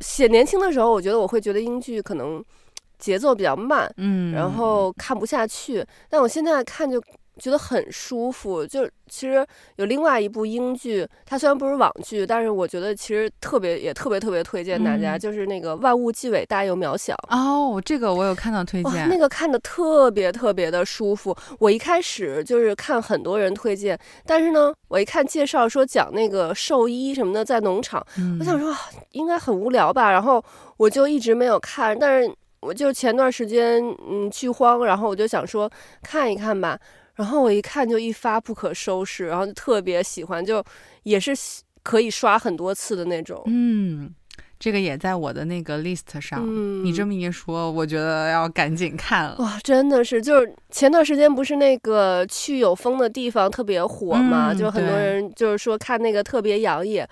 [0.00, 2.44] 写年轻的时候，我觉得我会觉得英剧可能。
[2.98, 5.86] 节奏比较慢，嗯，然后看不下去。
[6.10, 7.00] 但我现在看就
[7.38, 8.66] 觉得很舒服。
[8.66, 17.14] 就其实有另外一部英剧，它虽然不是网剧，但是我觉得其实特别也特别特别推荐大家，嗯、就是那个《万物既伟大又渺小》。
[17.28, 21.34] 哦，这个我有看到推荐，那个看的特别特别的舒服。
[21.58, 28.74] 我一开始就是看很多人推荐，但是呢，我一看介绍说讲那个兽医什么的在农场，嗯、我想说
[29.12, 30.44] 应该很无聊吧，然后
[30.76, 32.30] 我就一直没有看，但是。
[32.60, 33.80] 我就前段时间
[34.10, 35.70] 嗯剧荒，然后我就想说
[36.02, 36.76] 看一看吧，
[37.18, 40.64] 然后我一看就一发不可收拾，然后就特别喜欢，就
[41.02, 41.32] 也是
[41.82, 43.42] 可以刷很多次的那种。
[43.46, 44.14] 嗯，
[44.56, 46.44] 这个也在我的那个 list 上。
[46.46, 49.36] 嗯，你这么一说，我觉得要赶紧看了。
[49.40, 57.08] 哇，真的是，就是前段时间不是那个去有风的地方特别火嘛，嗯，就很多人就是说看那个特别养眼。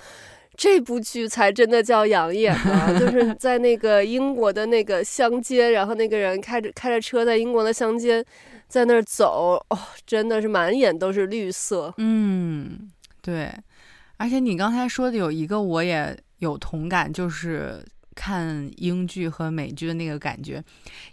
[0.59, 2.91] 这部剧才真的叫养眼啊！
[2.99, 8.25] 就 是在那个英国的那个乡间，然后那个人开着开着车在英国的乡间，
[8.77, 11.95] 在那儿走，哦，真的是满眼都是绿色。
[11.97, 12.91] 嗯，
[13.23, 13.51] 对。
[14.19, 17.83] 而且你刚才说的有一个我也有同感，就是
[18.15, 20.63] 看英剧和美剧的那个感觉，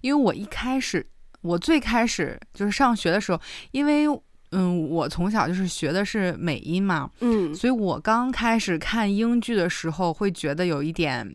[0.01, 1.07] 因为我一开始，
[1.39, 3.39] 我最开始就是上学的时候，
[3.71, 4.07] 因为。
[4.55, 11.27] 嗯，我从小就是学的是美音嘛，嗯，所以我刚开始看英剧的时候会觉得有一点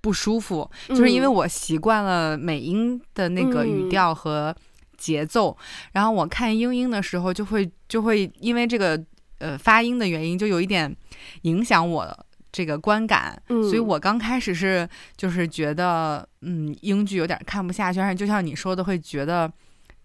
[0.00, 4.54] 不舒服，嗯、就是因为我习惯了美音的那个语调和
[5.02, 9.02] 节奏，嗯、然后我看英英的时候就会就会因为这个
[9.38, 10.94] 呃发音的原因就有一点
[11.42, 19.50] 影响我这个观感，嗯、所以我刚开始是就是觉得嗯英剧有点看不下去，而且就像你说的会觉得。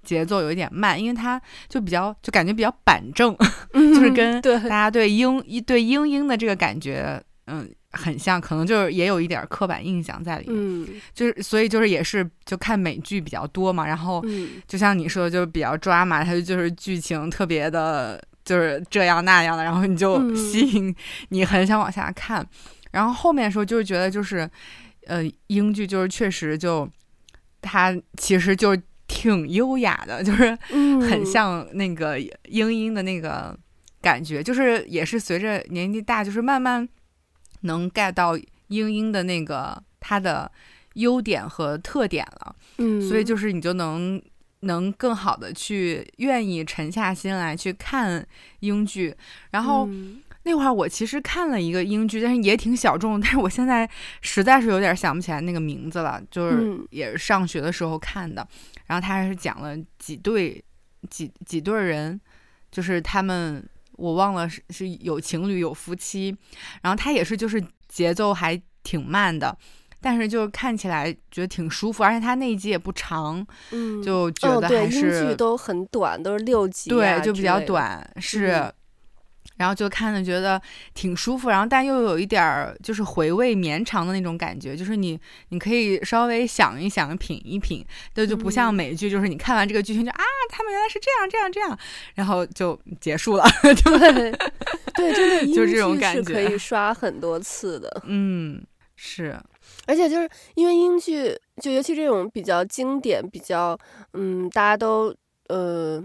[0.04, 3.36] 节奏有一点慢，因为它就比较就感觉比较板正，
[3.74, 10.56] 嗯、就是跟大家对英一对英英的这个感觉，嗯，很像，可能就是也有一点刻板印象在里面。
[10.58, 14.24] 嗯，就是所以就是也是就看美剧比较多嘛，然后
[14.68, 20.96] 就像你说的，就是比较抓嘛，它就是剧情特别的，就是这样那样的，然后你就吸引
[21.30, 22.42] 你很想往下看。
[22.42, 22.48] 嗯、
[22.92, 24.50] 然后后面的时候就是觉得就是，
[25.06, 26.88] 呃，英剧就是确实就
[27.62, 28.78] 它其实就。
[29.10, 30.54] 挺优雅的，就是
[31.10, 32.20] 很像那个
[32.50, 33.58] 英英的那个
[34.02, 36.86] 感觉，嗯、就是也是随着年纪大，就是慢慢
[37.62, 38.38] 能 get 到
[38.68, 40.52] 英英的那个他的
[40.94, 42.56] 优点和特点了。
[42.78, 44.22] 嗯，所以就是你就能
[44.62, 48.26] 能更好的去愿意沉下心来去看
[48.60, 49.16] 英剧，
[49.52, 49.86] 然后。
[49.88, 53.90] 嗯那会儿我其实看了一个英剧，但是也挺小众，但是我现在
[54.22, 60.64] 实在是有点想不起来那个名字了，就是也是上学的时候看的，嗯、然后他还是讲了几对
[61.10, 62.18] 几几对人，
[62.72, 63.62] 就是他们
[63.98, 66.36] 我忘了是是有情侣有夫妻，
[66.82, 69.58] 然后他也是就是节奏还挺慢的，
[70.00, 78.52] 但是就看起来觉得挺舒服，而且他那一集也不长，嗯，就觉得还是、剧都很短，都是六集、啊，对，就比较短，是。
[78.52, 78.74] 嗯
[79.58, 80.62] 然后就看的觉得
[80.94, 91.78] 挺舒服，然后但又有一点儿就是回味绵长的那种感觉，就是你你可以稍微想一想、品一品，就就不像美剧，就是你看完这个剧情就啊，他们原来是这样这样这样，
[92.16, 93.44] 然后就结束了。
[93.64, 94.32] 对
[94.96, 98.02] 对，真的，就这种感觉是可以 刷很多次的。
[98.06, 98.64] 嗯，
[98.96, 99.38] 是，
[99.86, 103.78] 而且就是因为英剧，就尤其这种比较经典、比较
[104.14, 105.14] 嗯，大家都
[105.48, 106.04] 呃。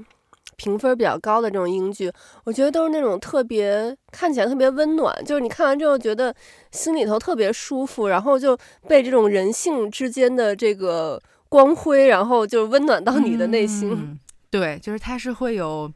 [0.63, 2.13] 评分比较高的这种英剧，
[2.45, 6.33] 我觉得都是那种特别看起来特别温暖，就是你看完之后觉得
[6.71, 8.57] 心里头特别舒服，然后就
[8.87, 13.91] 被这种人性之间的这个光辉，然后就温暖到你的内心。
[13.91, 15.91] 嗯、对，就是它是会有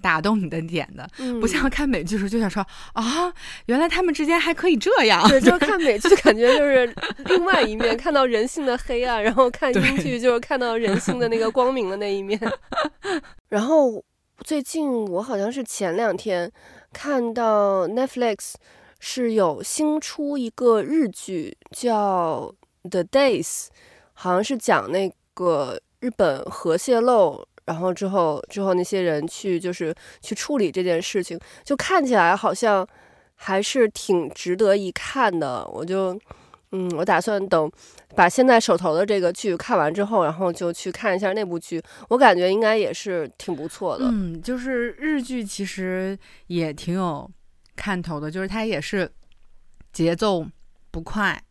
[0.00, 3.32] 打动你的点的，嗯、不像看美剧时就想说啊，
[3.66, 5.28] 原来他们之间还可以这样。
[5.28, 6.94] 对，就是 看美剧感觉就是
[7.26, 12.38] 另外一面，看到人性的黑暗，然后看英剧就是看到人性的那个光明的那一面，
[13.50, 14.04] 然后。
[14.42, 16.50] 最近我好像是前两天
[16.92, 18.54] 看到 Netflix
[18.98, 22.52] 是有新出一个日剧叫
[22.90, 23.46] 《The Days》，
[24.12, 32.86] 好像是讲那个日本核泄漏，然后之后之后那些人去就是去处理这件事情，就看起来好像
[33.36, 35.64] 还是挺值得一看的。
[35.72, 36.18] 我就
[36.72, 37.70] 嗯，我打算等
[38.14, 41.82] 把现在手头的这个剧看完之后，然后就去看一下那部剧。
[42.08, 44.04] 我感觉应该也是挺不错的。
[44.06, 47.30] 嗯，就是日剧其实也挺有
[47.74, 49.10] 看头的，就是它也是
[49.92, 50.46] 节奏
[50.90, 51.42] 不快，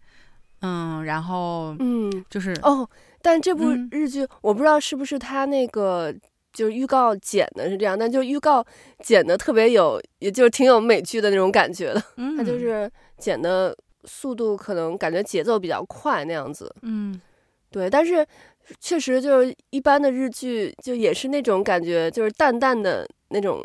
[0.62, 2.88] 嗯，然后嗯，就是哦，
[3.22, 6.14] 但这部日剧、嗯、我不知道是不是它那个
[6.53, 8.64] 就是预告剪的是这样，但就预告
[8.99, 12.03] 剪的特别有，也就是挺有美剧的那种感觉的。
[12.18, 13.76] 嗯，它就是剪的。
[14.06, 17.20] 速度可能感觉节奏比较快那样子，嗯，
[17.70, 18.26] 对，但是
[18.80, 23.64] 确实就是一般的日剧就也是那种感觉，就是淡淡的那种，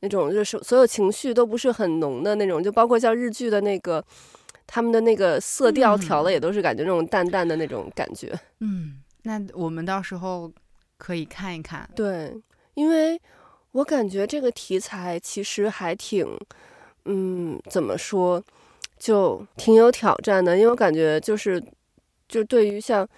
[0.00, 4.04] 那种就是所有情绪都不是很浓的那种，就包括像日剧的那个
[4.66, 8.32] 他们的那个色调调的也都是感觉那种淡淡的那种感觉。
[8.60, 10.50] 嗯，那我们到时候
[10.96, 11.88] 可以看一看。
[11.94, 12.34] 对，
[12.74, 13.20] 因为
[13.72, 16.26] 我感觉这个题材其实还挺，
[17.04, 18.42] 嗯，怎么说？
[19.00, 21.60] 就挺有挑战的，因为我感觉就是，
[22.28, 23.08] 就对于像，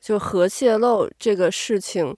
[0.00, 2.16] 就核泄漏这个事情，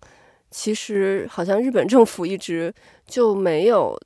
[0.51, 2.73] 其实好像日本政府一直
[3.07, 3.99] 就没有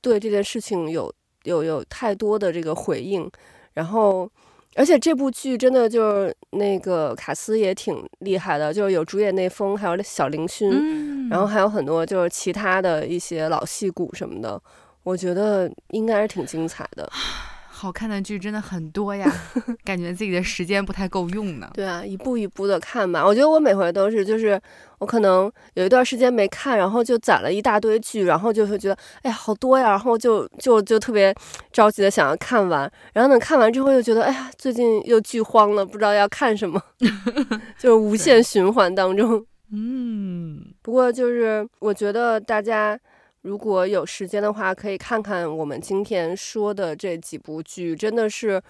[0.00, 1.10] 对这件事情有
[1.44, 3.30] 有有太多的这个回应。
[3.74, 4.28] 然后，
[4.74, 14.60] 而且这部剧真的就是那个卡斯也挺厉害的，就是有主演内丰，还有小林勋，嗯，然后还有很多就是其他的一些老戏骨什么的，
[15.04, 17.08] 我觉得应该是挺精彩的。
[17.82, 19.28] 好看的剧真的很多呀，
[19.84, 21.68] 感觉自己的时间不太够用呢。
[21.74, 23.26] 对啊，一步一步的看吧。
[23.26, 24.60] 我觉得我每回都是，就是
[25.00, 31.34] 我可能有一段时间没看，然后就攒了一大堆剧，然后就会觉得，哎呀，好多呀，然后就就就特别
[31.72, 32.88] 着急的想要看完。
[33.14, 36.80] 然后等看完之后又觉得，哎呀，最近又剧荒了，不知道要看什么，
[37.76, 39.44] 就是无限循环当中。
[39.72, 42.96] 嗯，不过就是我觉得大家。
[43.42, 48.62] 如果有时间的话，可以看看我们今天说的这几部剧，真的是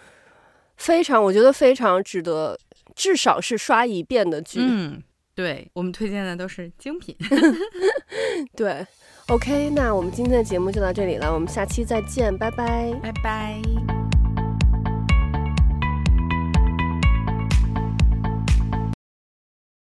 [0.77, 2.59] 非常，我觉得非常值得，
[2.95, 4.61] 至少是刷一遍的剧。
[4.63, 5.03] 嗯，
[5.35, 7.15] 对，我们推荐的都是精品。
[8.57, 8.87] 对
[9.29, 14.02] ，OK，那我们今天的节目就到这里了，我们下期再见，拜拜，拜拜。